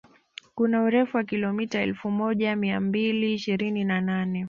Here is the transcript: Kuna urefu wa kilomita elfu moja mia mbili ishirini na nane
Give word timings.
Kuna 0.55 0.83
urefu 0.83 1.17
wa 1.17 1.23
kilomita 1.23 1.81
elfu 1.81 2.11
moja 2.11 2.55
mia 2.55 2.79
mbili 2.79 3.33
ishirini 3.33 3.83
na 3.83 4.01
nane 4.01 4.39